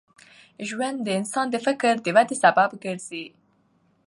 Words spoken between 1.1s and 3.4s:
انسان د فکر د ودې سبب ګرځي.